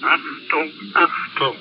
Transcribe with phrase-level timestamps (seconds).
[0.00, 1.56] Achtung, Achtung.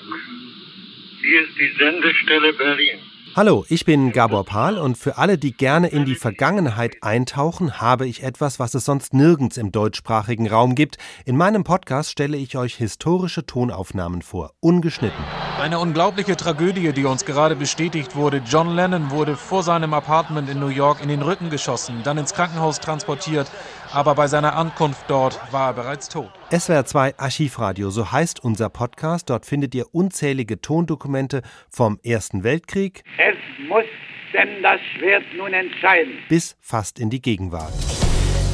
[1.21, 2.99] Hier ist die Sendestelle Berlin.
[3.35, 8.07] Hallo, ich bin Gabor Pahl und für alle, die gerne in die Vergangenheit eintauchen, habe
[8.07, 10.97] ich etwas, was es sonst nirgends im deutschsprachigen Raum gibt.
[11.25, 15.23] In meinem Podcast stelle ich euch historische Tonaufnahmen vor, ungeschnitten.
[15.59, 18.43] Eine unglaubliche Tragödie, die uns gerade bestätigt wurde.
[18.45, 22.35] John Lennon wurde vor seinem Apartment in New York in den Rücken geschossen, dann ins
[22.35, 23.51] Krankenhaus transportiert,
[23.91, 26.29] aber bei seiner Ankunft dort war er bereits tot.
[26.51, 29.31] SWR 2 Archivradio, so heißt unser Podcast.
[29.31, 31.41] Dort findet ihr unzählige Tondokumente
[31.71, 33.03] vom Ersten Weltkrieg.
[33.17, 33.85] Es muss
[34.33, 36.19] denn das Schwert nun entscheiden.
[36.29, 37.73] Bis fast in die Gegenwart.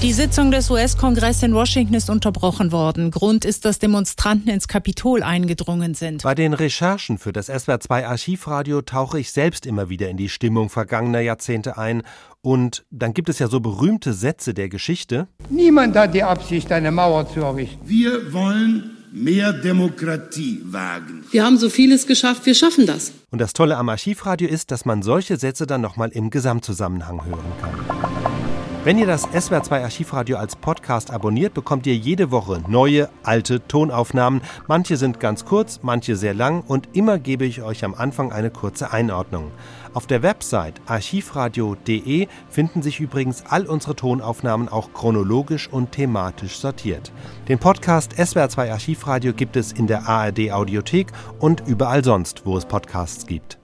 [0.03, 3.09] Die Sitzung des US-Kongresses in Washington ist unterbrochen worden.
[3.09, 6.23] Grund ist, dass Demonstranten ins Kapitol eingedrungen sind.
[6.23, 10.69] Bei den Recherchen für das SWR2 Archivradio tauche ich selbst immer wieder in die Stimmung
[10.69, 12.03] vergangener Jahrzehnte ein.
[12.41, 15.29] Und dann gibt es ja so berühmte Sätze der Geschichte.
[15.49, 17.79] Niemand hat die Absicht, eine Mauer zu errichten.
[17.87, 21.23] Wir wollen mehr Demokratie wagen.
[21.31, 23.13] Wir haben so vieles geschafft, wir schaffen das.
[23.31, 27.53] Und das Tolle am Archivradio ist, dass man solche Sätze dann nochmal im Gesamtzusammenhang hören
[27.61, 28.02] kann.
[28.85, 34.41] Wenn ihr das SWR2 Archivradio als Podcast abonniert, bekommt ihr jede Woche neue, alte Tonaufnahmen.
[34.67, 38.49] Manche sind ganz kurz, manche sehr lang und immer gebe ich euch am Anfang eine
[38.49, 39.51] kurze Einordnung.
[39.93, 47.13] Auf der Website archivradio.de finden sich übrigens all unsere Tonaufnahmen auch chronologisch und thematisch sortiert.
[47.47, 51.07] Den Podcast SWR2 Archivradio gibt es in der ARD Audiothek
[51.39, 53.62] und überall sonst, wo es Podcasts gibt.